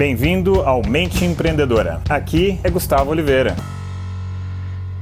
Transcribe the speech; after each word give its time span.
Bem-vindo 0.00 0.62
ao 0.62 0.80
Mente 0.82 1.26
Empreendedora. 1.26 2.00
Aqui 2.08 2.58
é 2.64 2.70
Gustavo 2.70 3.10
Oliveira. 3.10 3.54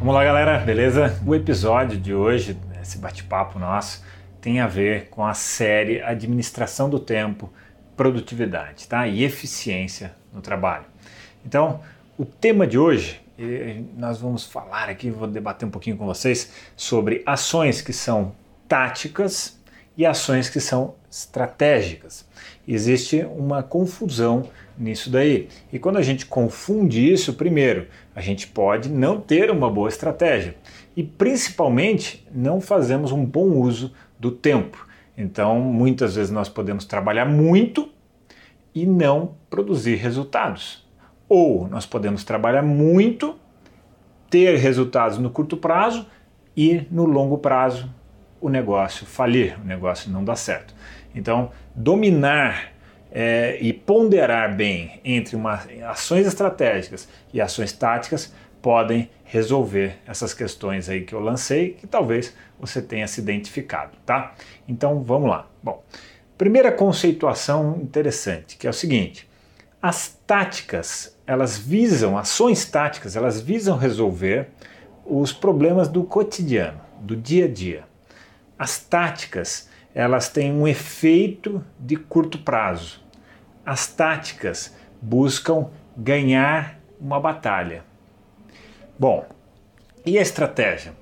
Vamos 0.00 0.12
lá, 0.12 0.24
galera, 0.24 0.58
beleza? 0.58 1.22
O 1.24 1.36
episódio 1.36 1.96
de 1.96 2.12
hoje, 2.12 2.58
esse 2.82 2.98
bate-papo 2.98 3.60
nosso, 3.60 4.04
tem 4.40 4.58
a 4.58 4.66
ver 4.66 5.08
com 5.08 5.24
a 5.24 5.34
série 5.34 6.02
Administração 6.02 6.90
do 6.90 6.98
Tempo, 6.98 7.48
Produtividade 7.96 8.88
tá? 8.88 9.06
e 9.06 9.22
Eficiência 9.22 10.16
no 10.32 10.40
Trabalho. 10.40 10.86
Então, 11.46 11.80
o 12.18 12.24
tema 12.24 12.66
de 12.66 12.76
hoje, 12.76 13.20
nós 13.96 14.18
vamos 14.18 14.46
falar 14.46 14.88
aqui, 14.88 15.10
vou 15.10 15.28
debater 15.28 15.64
um 15.64 15.70
pouquinho 15.70 15.96
com 15.96 16.06
vocês 16.06 16.52
sobre 16.76 17.22
ações 17.24 17.80
que 17.80 17.92
são 17.92 18.32
táticas 18.66 19.57
e 19.98 20.06
ações 20.06 20.48
que 20.48 20.60
são 20.60 20.94
estratégicas. 21.10 22.24
Existe 22.66 23.26
uma 23.36 23.64
confusão 23.64 24.44
nisso 24.78 25.10
daí. 25.10 25.48
E 25.72 25.78
quando 25.80 25.96
a 25.96 26.02
gente 26.02 26.24
confunde 26.24 27.12
isso, 27.12 27.34
primeiro, 27.34 27.88
a 28.14 28.20
gente 28.20 28.46
pode 28.46 28.88
não 28.88 29.20
ter 29.20 29.50
uma 29.50 29.68
boa 29.68 29.88
estratégia 29.88 30.54
e 30.96 31.02
principalmente 31.02 32.24
não 32.32 32.60
fazemos 32.60 33.10
um 33.10 33.24
bom 33.24 33.48
uso 33.56 33.92
do 34.20 34.30
tempo. 34.30 34.86
Então, 35.16 35.58
muitas 35.58 36.14
vezes 36.14 36.30
nós 36.30 36.48
podemos 36.48 36.84
trabalhar 36.84 37.24
muito 37.24 37.88
e 38.72 38.86
não 38.86 39.34
produzir 39.50 39.96
resultados. 39.96 40.86
Ou 41.28 41.66
nós 41.66 41.84
podemos 41.84 42.22
trabalhar 42.22 42.62
muito, 42.62 43.34
ter 44.30 44.58
resultados 44.58 45.18
no 45.18 45.28
curto 45.28 45.56
prazo 45.56 46.06
e 46.56 46.86
no 46.88 47.04
longo 47.04 47.38
prazo 47.38 47.97
o 48.40 48.48
negócio 48.48 49.06
falir, 49.06 49.58
o 49.60 49.64
negócio 49.64 50.10
não 50.10 50.24
dar 50.24 50.36
certo. 50.36 50.74
Então, 51.14 51.50
dominar 51.74 52.72
é, 53.10 53.58
e 53.60 53.72
ponderar 53.72 54.54
bem 54.54 55.00
entre 55.04 55.34
uma, 55.34 55.62
ações 55.88 56.26
estratégicas 56.26 57.08
e 57.32 57.40
ações 57.40 57.72
táticas 57.72 58.32
podem 58.60 59.10
resolver 59.24 59.98
essas 60.06 60.34
questões 60.34 60.88
aí 60.88 61.02
que 61.02 61.14
eu 61.14 61.20
lancei 61.20 61.70
que 61.70 61.86
talvez 61.86 62.34
você 62.58 62.82
tenha 62.82 63.06
se 63.06 63.20
identificado, 63.20 63.92
tá? 64.04 64.34
Então 64.66 65.02
vamos 65.02 65.30
lá. 65.30 65.48
Bom, 65.62 65.82
primeira 66.36 66.72
conceituação 66.72 67.78
interessante 67.80 68.56
que 68.56 68.66
é 68.66 68.70
o 68.70 68.74
seguinte: 68.74 69.28
as 69.80 70.18
táticas 70.26 71.16
elas 71.26 71.56
visam 71.56 72.18
ações 72.18 72.64
táticas 72.66 73.16
elas 73.16 73.40
visam 73.40 73.76
resolver 73.78 74.48
os 75.06 75.32
problemas 75.32 75.88
do 75.88 76.04
cotidiano, 76.04 76.80
do 77.00 77.16
dia 77.16 77.46
a 77.46 77.48
dia. 77.48 77.87
As 78.58 78.78
táticas 78.78 79.68
elas 79.94 80.28
têm 80.28 80.52
um 80.52 80.66
efeito 80.66 81.64
de 81.78 81.96
curto 81.96 82.38
prazo. 82.38 83.00
As 83.64 83.86
táticas 83.86 84.74
buscam 85.00 85.70
ganhar 85.96 86.78
uma 87.00 87.20
batalha. 87.20 87.84
Bom, 88.98 89.26
e 90.04 90.18
a 90.18 90.22
estratégia? 90.22 90.92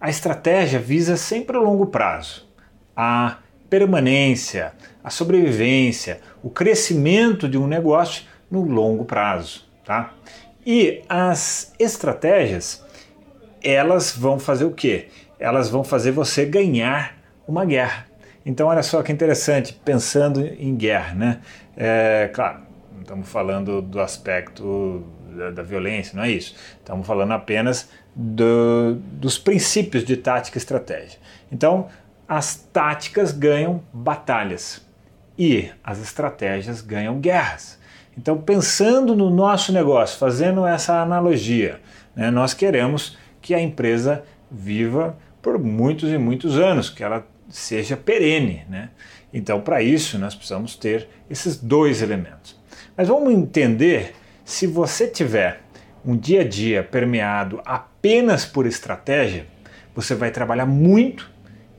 A 0.00 0.08
estratégia 0.08 0.78
visa 0.78 1.16
sempre 1.16 1.56
o 1.56 1.62
longo 1.62 1.86
prazo, 1.86 2.48
a 2.96 3.38
permanência, 3.68 4.72
a 5.02 5.10
sobrevivência, 5.10 6.20
o 6.42 6.50
crescimento 6.50 7.48
de 7.48 7.58
um 7.58 7.66
negócio 7.66 8.24
no 8.50 8.62
longo 8.62 9.04
prazo, 9.04 9.66
tá? 9.84 10.14
E 10.64 11.02
as 11.08 11.72
estratégias, 11.78 12.84
elas 13.62 14.10
vão 14.16 14.38
fazer 14.38 14.64
o 14.64 14.72
quê? 14.72 15.08
Elas 15.40 15.68
vão 15.68 15.82
fazer 15.82 16.12
você 16.12 16.44
ganhar 16.44 17.16
uma 17.48 17.64
guerra. 17.64 18.06
Então, 18.44 18.68
olha 18.68 18.82
só 18.82 19.02
que 19.02 19.10
interessante, 19.10 19.72
pensando 19.84 20.40
em 20.44 20.74
guerra, 20.76 21.14
né? 21.14 21.40
É, 21.76 22.30
claro, 22.32 22.60
não 22.92 23.00
estamos 23.00 23.28
falando 23.28 23.82
do 23.82 24.00
aspecto 24.00 25.04
da, 25.36 25.50
da, 25.50 25.62
violência, 25.62 26.16
não 26.16 26.24
é 26.24 26.30
isso. 26.30 26.54
Estamos 26.78 27.06
falando 27.06 27.32
apenas 27.32 27.88
do, 28.14 28.94
dos 28.94 29.38
princípios 29.38 30.04
de 30.04 30.16
tática 30.16 30.56
e 30.56 30.60
estratégia. 30.60 31.18
Então, 31.50 31.88
as 32.28 32.54
táticas 32.54 33.32
ganham 33.32 33.82
batalhas 33.92 34.86
e 35.38 35.70
as 35.82 36.00
estratégias 36.00 36.80
ganham 36.80 37.18
guerras. 37.18 37.78
Então, 38.16 38.38
pensando 38.38 39.16
no 39.16 39.30
nosso 39.30 39.72
negócio, 39.72 40.18
fazendo 40.18 40.66
essa 40.66 41.00
analogia, 41.00 41.80
né, 42.14 42.30
nós 42.30 42.52
queremos 42.52 43.16
que 43.40 43.54
a 43.54 43.60
empresa 43.60 44.22
viva 44.50 45.16
por 45.42 45.58
muitos 45.58 46.10
e 46.10 46.18
muitos 46.18 46.58
anos, 46.58 46.90
que 46.90 47.02
ela 47.02 47.26
seja 47.48 47.96
perene. 47.96 48.64
Né? 48.68 48.90
Então, 49.32 49.60
para 49.60 49.82
isso, 49.82 50.18
nós 50.18 50.34
precisamos 50.34 50.76
ter 50.76 51.08
esses 51.28 51.56
dois 51.56 52.02
elementos. 52.02 52.58
Mas 52.96 53.08
vamos 53.08 53.32
entender 53.32 54.14
se 54.44 54.66
você 54.66 55.06
tiver 55.06 55.62
um 56.04 56.16
dia 56.16 56.40
a 56.40 56.48
dia 56.48 56.82
permeado 56.82 57.60
apenas 57.64 58.44
por 58.44 58.66
estratégia, 58.66 59.46
você 59.94 60.14
vai 60.14 60.30
trabalhar 60.30 60.66
muito 60.66 61.30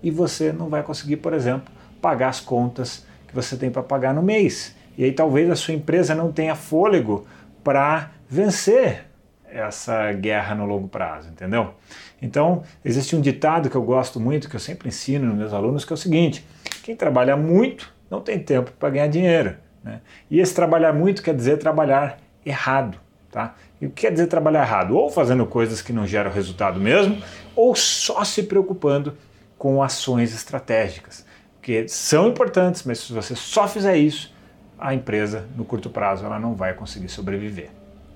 e 0.01 0.11
você 0.11 0.51
não 0.51 0.69
vai 0.69 0.83
conseguir, 0.83 1.17
por 1.17 1.33
exemplo, 1.33 1.73
pagar 2.01 2.29
as 2.29 2.39
contas 2.39 3.05
que 3.27 3.35
você 3.35 3.55
tem 3.55 3.69
para 3.69 3.83
pagar 3.83 4.13
no 4.13 4.21
mês. 4.21 4.75
E 4.97 5.03
aí 5.03 5.11
talvez 5.11 5.49
a 5.49 5.55
sua 5.55 5.73
empresa 5.73 6.13
não 6.13 6.31
tenha 6.31 6.55
fôlego 6.55 7.25
para 7.63 8.11
vencer 8.29 9.05
essa 9.51 10.11
guerra 10.13 10.55
no 10.55 10.65
longo 10.65 10.87
prazo, 10.87 11.29
entendeu? 11.29 11.73
Então, 12.21 12.63
existe 12.83 13.15
um 13.15 13.21
ditado 13.21 13.69
que 13.69 13.75
eu 13.75 13.83
gosto 13.83 14.19
muito, 14.19 14.49
que 14.49 14.55
eu 14.55 14.59
sempre 14.59 14.87
ensino 14.87 15.27
nos 15.27 15.35
meus 15.35 15.53
alunos, 15.53 15.85
que 15.85 15.91
é 15.91 15.95
o 15.95 15.97
seguinte: 15.97 16.45
quem 16.83 16.95
trabalha 16.95 17.35
muito 17.35 17.93
não 18.09 18.21
tem 18.21 18.39
tempo 18.39 18.71
para 18.79 18.89
ganhar 18.89 19.07
dinheiro. 19.07 19.55
Né? 19.83 20.01
E 20.29 20.39
esse 20.39 20.53
trabalhar 20.53 20.93
muito 20.93 21.21
quer 21.21 21.35
dizer 21.35 21.57
trabalhar 21.57 22.17
errado. 22.45 22.99
Tá? 23.31 23.55
E 23.79 23.85
o 23.85 23.89
que 23.89 24.01
quer 24.01 24.11
dizer 24.11 24.27
trabalhar 24.27 24.63
errado? 24.63 24.95
Ou 24.95 25.09
fazendo 25.09 25.45
coisas 25.45 25.81
que 25.81 25.93
não 25.93 26.05
geram 26.05 26.29
resultado 26.29 26.79
mesmo, 26.79 27.21
ou 27.55 27.75
só 27.75 28.23
se 28.23 28.43
preocupando 28.43 29.17
com 29.57 29.81
ações 29.81 30.33
estratégicas, 30.33 31.25
que 31.61 31.87
são 31.87 32.27
importantes, 32.27 32.83
mas 32.83 32.99
se 32.99 33.13
você 33.13 33.35
só 33.35 33.67
fizer 33.67 33.95
isso, 33.95 34.33
a 34.77 34.93
empresa 34.93 35.45
no 35.55 35.63
curto 35.63 35.89
prazo 35.89 36.25
ela 36.25 36.39
não 36.39 36.55
vai 36.55 36.73
conseguir 36.73 37.07
sobreviver. 37.07 37.69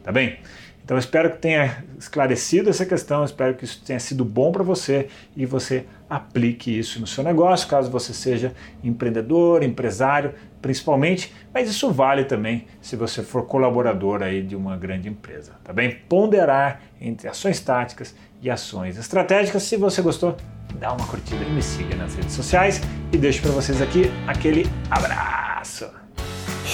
Tá 0.06 0.12
bem? 0.12 0.38
Então 0.84 1.00
espero 1.00 1.32
que 1.32 1.40
tenha 1.40 1.84
esclarecido 1.98 2.70
essa 2.70 2.86
questão, 2.86 3.26
espero 3.26 3.56
que 3.56 3.66
isso 3.66 3.82
tenha 3.84 4.00
sido 4.00 4.24
bom 4.24 4.52
para 4.52 4.62
você 4.62 5.08
e 5.36 5.44
você 5.44 5.84
aplique 6.08 6.78
isso 6.78 7.00
no 7.00 7.08
seu 7.08 7.24
negócio, 7.24 7.68
caso 7.68 7.90
você 7.90 8.14
seja 8.14 8.54
empreendedor, 8.84 9.64
empresário, 9.64 10.36
principalmente, 10.62 11.34
mas 11.52 11.68
isso 11.68 11.92
vale 11.92 12.24
também 12.24 12.68
se 12.80 12.96
você 12.96 13.24
for 13.24 13.48
colaborador 13.48 14.22
aí 14.22 14.44
de 14.44 14.56
uma 14.56 14.78
grande 14.78 15.10
empresa, 15.10 15.54
tá 15.64 15.74
bem? 15.74 15.98
Ponderar 16.08 16.84
entre 17.02 17.28
ações 17.28 17.60
táticas 17.60 18.16
e 18.40 18.48
ações 18.48 18.96
estratégicas. 18.96 19.64
Se 19.64 19.78
você 19.78 20.04
gostou, 20.04 20.38
dá 20.80 20.94
uma 20.94 21.08
curtida 21.08 21.44
e 21.44 21.50
me 21.50 21.64
siga 21.64 21.96
nas 21.96 22.14
redes 22.14 22.36
sociais 22.36 22.80
e 23.12 23.18
deixo 23.18 23.42
para 23.42 23.50
vocês 23.50 23.82
aqui 23.82 24.12
aquele 24.28 24.70
abraço. 24.92 26.05